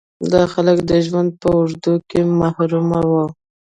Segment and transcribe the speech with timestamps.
[0.31, 3.25] دا خلک د ژوند په اوږدو کې محروم وو.